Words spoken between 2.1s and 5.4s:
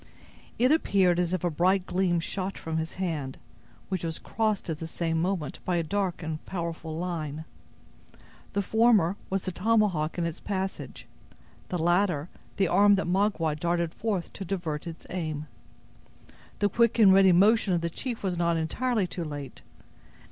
shot from his hand, which was crossed at the same